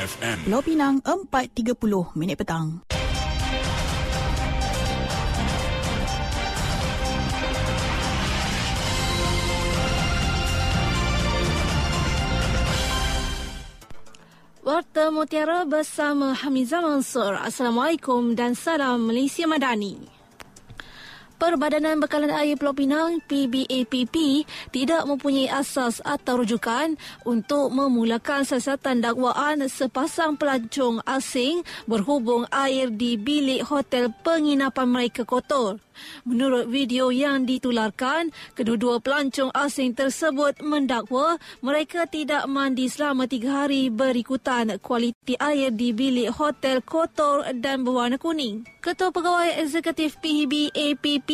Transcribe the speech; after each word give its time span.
FM. 0.00 0.48
Pulau 0.48 0.64
Pinang 0.64 0.96
4.30 1.04 2.16
minit 2.16 2.40
petang. 2.40 2.80
Warta 14.64 15.12
Mutiara 15.12 15.68
bersama 15.68 16.32
Hamizah 16.32 16.80
Mansur. 16.80 17.36
Assalamualaikum 17.36 18.32
dan 18.32 18.56
salam 18.56 19.04
Malaysia 19.04 19.44
Madani. 19.44 20.19
Perbadanan 21.40 22.04
Bekalan 22.04 22.28
Air 22.36 22.60
Pulau 22.60 22.76
Pinang 22.76 23.16
PBAPP 23.24 24.44
tidak 24.76 25.08
mempunyai 25.08 25.48
asas 25.48 26.04
atau 26.04 26.44
rujukan 26.44 27.00
untuk 27.24 27.72
memulakan 27.72 28.44
siasatan 28.44 29.00
dakwaan 29.00 29.64
sepasang 29.64 30.36
pelancong 30.36 31.00
asing 31.08 31.64
berhubung 31.88 32.44
air 32.52 32.92
di 32.92 33.16
bilik 33.16 33.64
hotel 33.64 34.12
penginapan 34.20 34.84
mereka 34.84 35.24
kotor. 35.24 35.80
Menurut 36.28 36.68
video 36.68 37.08
yang 37.08 37.48
ditularkan, 37.48 38.30
kedua-dua 38.54 39.00
pelancong 39.00 39.50
asing 39.56 39.96
tersebut 39.96 40.60
mendakwa 40.60 41.40
mereka 41.64 42.04
tidak 42.04 42.44
mandi 42.46 42.86
selama 42.86 43.24
tiga 43.26 43.64
hari 43.64 43.88
berikutan 43.88 44.76
kualiti 44.78 45.34
air 45.40 45.72
di 45.72 45.90
bilik 45.96 46.34
hotel 46.36 46.84
kotor 46.84 47.44
dan 47.56 47.82
berwarna 47.82 48.20
kuning. 48.20 48.64
Ketua 48.80 49.12
Pegawai 49.12 49.60
Eksekutif 49.60 50.16
PBAPP 50.20 51.30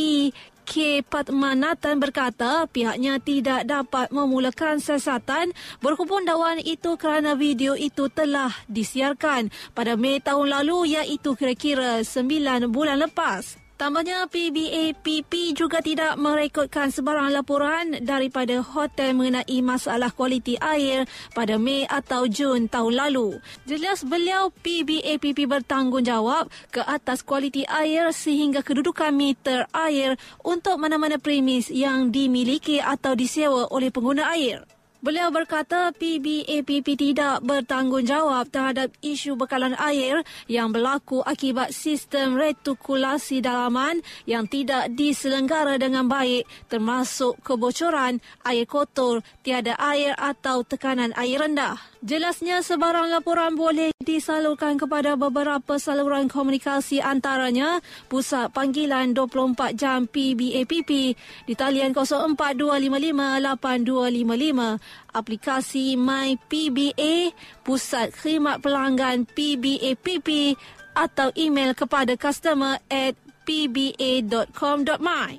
K. 0.66 1.00
Patmanatan 1.06 2.02
berkata 2.02 2.66
pihaknya 2.66 3.22
tidak 3.22 3.70
dapat 3.70 4.10
memulakan 4.10 4.82
siasatan 4.82 5.54
berhubung 5.78 6.26
dakwaan 6.26 6.58
itu 6.58 6.98
kerana 6.98 7.38
video 7.38 7.78
itu 7.78 8.10
telah 8.10 8.50
disiarkan 8.66 9.54
pada 9.78 9.94
Mei 9.94 10.18
tahun 10.18 10.50
lalu 10.50 10.98
iaitu 10.98 11.38
kira-kira 11.38 12.02
9 12.02 12.66
bulan 12.74 12.98
lepas. 12.98 13.65
Tambahnya 13.76 14.24
PBAPP 14.32 15.52
juga 15.52 15.84
tidak 15.84 16.16
merekodkan 16.16 16.88
sebarang 16.88 17.28
laporan 17.28 18.00
daripada 18.00 18.64
hotel 18.64 19.12
mengenai 19.12 19.60
masalah 19.60 20.08
kualiti 20.16 20.56
air 20.56 21.04
pada 21.36 21.60
Mei 21.60 21.84
atau 21.84 22.24
Jun 22.24 22.72
tahun 22.72 22.96
lalu. 22.96 23.36
Jelas 23.68 24.00
beliau 24.00 24.48
PBAPP 24.48 25.44
bertanggungjawab 25.44 26.48
ke 26.72 26.80
atas 26.88 27.20
kualiti 27.20 27.68
air 27.68 28.16
sehingga 28.16 28.64
kedudukan 28.64 29.12
meter 29.12 29.68
air 29.76 30.16
untuk 30.40 30.80
mana-mana 30.80 31.20
premis 31.20 31.68
yang 31.68 32.08
dimiliki 32.08 32.80
atau 32.80 33.12
disewa 33.12 33.68
oleh 33.68 33.92
pengguna 33.92 34.32
air. 34.32 34.75
Beliau 35.06 35.30
berkata 35.30 35.94
PBAPP 35.94 36.98
tidak 36.98 37.38
bertanggungjawab 37.46 38.50
terhadap 38.50 38.90
isu 39.06 39.38
bekalan 39.38 39.78
air 39.78 40.26
yang 40.50 40.74
berlaku 40.74 41.22
akibat 41.22 41.70
sistem 41.70 42.34
retikulasi 42.34 43.38
dalaman 43.38 44.02
yang 44.26 44.50
tidak 44.50 44.90
diselenggara 44.98 45.78
dengan 45.78 46.10
baik 46.10 46.42
termasuk 46.66 47.38
kebocoran, 47.46 48.18
air 48.42 48.66
kotor, 48.66 49.22
tiada 49.46 49.78
air 49.78 50.10
atau 50.18 50.66
tekanan 50.66 51.14
air 51.14 51.38
rendah. 51.38 51.78
Jelasnya 52.02 52.66
sebarang 52.66 53.10
laporan 53.10 53.54
boleh 53.54 53.94
disalurkan 54.02 54.78
kepada 54.78 55.18
beberapa 55.18 55.74
saluran 55.74 56.30
komunikasi 56.30 57.02
antaranya 57.02 57.82
Pusat 58.06 58.54
Panggilan 58.54 59.10
24 59.10 59.74
Jam 59.74 60.06
PBAPP 60.06 61.18
di 61.46 61.54
talian 61.58 61.90
042558255, 61.90 64.78
aplikasi 65.12 65.96
My 65.96 66.36
PBA, 66.48 67.32
Pusat 67.64 68.12
Khidmat 68.14 68.60
Pelanggan 68.60 69.24
PBAPP 69.26 70.56
atau 70.96 71.28
email 71.36 71.76
kepada 71.76 72.16
customer 72.16 72.80
at 72.88 73.16
pba.com.my. 73.46 75.32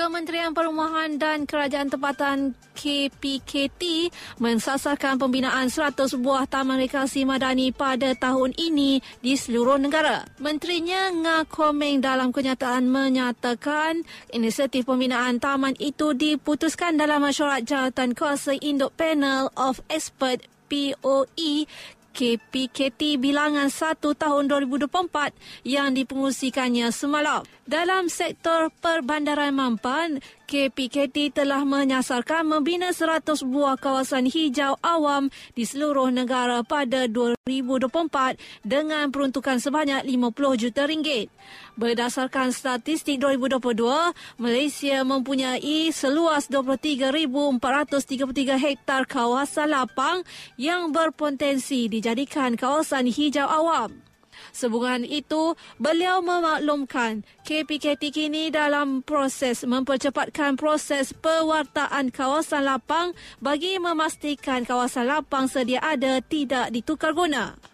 Kementerian 0.00 0.56
Perumahan 0.56 1.20
dan 1.20 1.44
Kerajaan 1.44 1.92
Tempatan 1.92 2.56
KPKT 2.72 4.08
mensasarkan 4.40 5.20
pembinaan 5.20 5.68
100 5.68 6.16
buah 6.16 6.48
taman 6.48 6.80
rekreasi 6.80 7.28
madani 7.28 7.68
pada 7.68 8.16
tahun 8.16 8.56
ini 8.56 9.04
di 9.20 9.36
seluruh 9.36 9.76
negara. 9.76 10.24
Menterinya 10.40 11.12
Nga 11.12 11.36
Komeng 11.52 12.00
dalam 12.00 12.32
kenyataan 12.32 12.88
menyatakan 12.88 14.00
inisiatif 14.32 14.88
pembinaan 14.88 15.36
taman 15.36 15.76
itu 15.76 16.16
diputuskan 16.16 16.96
dalam 16.96 17.20
mesyuarat 17.20 17.68
jawatan 17.68 18.16
kuasa 18.16 18.56
Induk 18.56 18.96
Panel 18.96 19.52
of 19.52 19.84
Expert 19.92 20.48
POE 20.72 21.68
KPKT 22.10 23.16
bilangan 23.16 23.70
1 23.72 23.98
tahun 24.02 24.44
2024 24.50 25.32
yang 25.66 25.94
dipengusikannya 25.94 26.90
semalam. 26.90 27.46
Dalam 27.64 28.10
sektor 28.10 28.68
perbandaran 28.82 29.54
Mampan, 29.54 30.18
KPKT 30.50 31.30
telah 31.30 31.62
menyasarkan 31.62 32.42
membina 32.42 32.90
100 32.90 33.46
buah 33.46 33.78
kawasan 33.78 34.26
hijau 34.26 34.74
awam 34.82 35.30
di 35.54 35.62
seluruh 35.62 36.10
negara 36.10 36.66
pada 36.66 37.06
2024 37.06 38.34
dengan 38.66 39.14
peruntukan 39.14 39.62
sebanyak 39.62 40.02
50 40.02 40.10
juta 40.58 40.90
ringgit. 40.90 41.30
Berdasarkan 41.78 42.50
statistik 42.50 43.22
2022, 43.22 44.10
Malaysia 44.42 45.06
mempunyai 45.06 45.94
seluas 45.94 46.50
23,433 46.50 48.58
hektar 48.58 49.06
kawasan 49.06 49.70
lapang 49.70 50.26
yang 50.58 50.90
berpotensi 50.90 51.86
dijadikan 51.86 52.58
kawasan 52.58 53.06
hijau 53.06 53.46
awam. 53.46 54.09
Sehubungan 54.50 55.06
itu, 55.06 55.54
beliau 55.78 56.20
memaklumkan 56.20 57.22
KPKT 57.46 58.12
kini 58.12 58.52
dalam 58.52 59.00
proses 59.00 59.62
mempercepatkan 59.64 60.58
proses 60.58 61.14
pewartaan 61.16 62.12
kawasan 62.12 62.66
lapang 62.66 63.14
bagi 63.38 63.78
memastikan 63.78 64.66
kawasan 64.66 65.08
lapang 65.08 65.46
sedia 65.46 65.80
ada 65.80 66.18
tidak 66.20 66.74
ditukar 66.74 67.14
guna. 67.16 67.69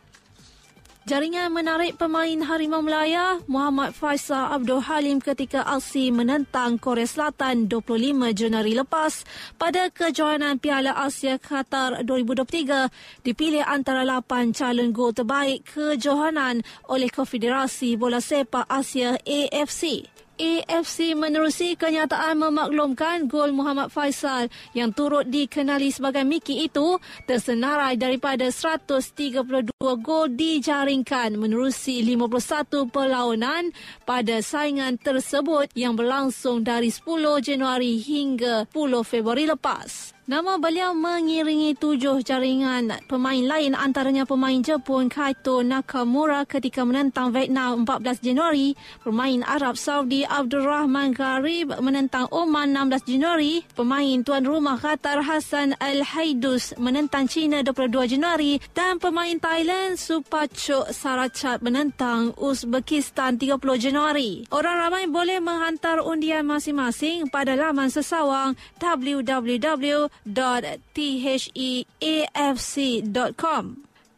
Jaringan 1.06 1.54
menarik 1.54 2.02
pemain 2.02 2.34
Harimau 2.42 2.82
Melaya 2.82 3.38
Muhammad 3.46 3.94
Faisal 3.94 4.50
Abdul 4.50 4.82
Halim 4.82 5.22
ketika 5.22 5.62
aksi 5.62 6.10
menentang 6.10 6.82
Korea 6.82 7.06
Selatan 7.06 7.70
25 7.70 8.34
Januari 8.34 8.74
lepas 8.74 9.22
pada 9.54 9.86
kejohanan 9.94 10.58
Piala 10.58 10.98
Asia 10.98 11.38
Qatar 11.38 12.02
2023 12.02 13.22
dipilih 13.22 13.62
antara 13.62 14.02
8 14.02 14.50
calon 14.50 14.90
gol 14.90 15.14
terbaik 15.14 15.62
kejohanan 15.78 16.66
oleh 16.90 17.06
Konfederasi 17.06 17.94
Bola 17.94 18.18
Sepak 18.18 18.66
Asia 18.66 19.14
AFC. 19.22 20.10
AFC 20.36 21.12
menerusi 21.12 21.76
kenyataan 21.76 22.40
memaklumkan 22.40 23.28
gol 23.28 23.52
Muhammad 23.52 23.92
Faisal 23.92 24.48
yang 24.72 24.92
turut 24.92 25.28
dikenali 25.28 25.92
sebagai 25.92 26.24
Mickey 26.24 26.64
itu 26.64 27.00
tersenarai 27.28 28.00
daripada 28.00 28.48
132 28.48 29.44
gol 29.80 30.26
dijaringkan 30.32 31.36
menerusi 31.36 32.00
51 32.04 32.88
perlawanan 32.88 33.72
pada 34.08 34.40
saingan 34.40 34.96
tersebut 34.96 35.68
yang 35.76 35.92
berlangsung 35.96 36.64
dari 36.64 36.88
10 36.88 37.04
Januari 37.44 38.00
hingga 38.00 38.64
10 38.72 39.04
Februari 39.04 39.44
lepas. 39.44 40.15
Nama 40.26 40.58
beliau 40.58 40.90
mengiringi 40.90 41.78
tujuh 41.78 42.18
jaringan 42.26 42.90
pemain 43.06 43.46
lain 43.46 43.78
antaranya 43.78 44.26
pemain 44.26 44.58
Jepun 44.58 45.06
Kaito 45.06 45.62
Nakamura 45.62 46.42
ketika 46.42 46.82
menentang 46.82 47.30
Vietnam 47.30 47.86
14 47.86 48.26
Januari, 48.26 48.74
pemain 49.06 49.46
Arab 49.46 49.78
Saudi 49.78 50.26
Abdul 50.26 50.66
Rahman 50.66 51.14
Gharib 51.14 51.78
menentang 51.78 52.26
Oman 52.34 52.74
16 52.74 53.06
Januari, 53.06 53.62
pemain 53.78 54.18
tuan 54.26 54.42
rumah 54.42 54.74
Qatar 54.82 55.22
Hassan 55.22 55.78
Al-Haidus 55.78 56.74
menentang 56.74 57.30
China 57.30 57.62
22 57.62 58.18
Januari 58.18 58.58
dan 58.74 58.98
pemain 58.98 59.38
Thailand 59.38 59.94
Supachok 59.94 60.90
Sarachat 60.90 61.62
menentang 61.62 62.34
Uzbekistan 62.34 63.38
30 63.38 63.62
Januari. 63.78 64.42
Orang 64.50 64.74
ramai 64.74 65.06
boleh 65.06 65.38
menghantar 65.38 66.02
undian 66.02 66.42
masing-masing 66.42 67.30
pada 67.30 67.54
laman 67.54 67.94
sesawang 67.94 68.58
www 68.82 70.15
www.theafc.com 70.24 71.64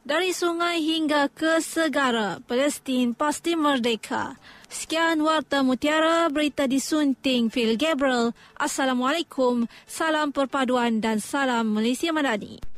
Dari 0.09 0.33
sungai 0.33 0.81
hingga 0.81 1.29
ke 1.29 1.61
segara, 1.61 2.41
Palestin 2.49 3.13
pasti 3.13 3.53
merdeka. 3.53 4.41
Sekian 4.69 5.21
Warta 5.21 5.61
Mutiara, 5.61 6.29
berita 6.33 6.65
disunting 6.65 7.53
Phil 7.53 7.77
Gabriel. 7.77 8.33
Assalamualaikum, 8.57 9.69
salam 9.85 10.33
perpaduan 10.33 11.05
dan 11.05 11.21
salam 11.21 11.73
Malaysia 11.77 12.09
Madani. 12.09 12.78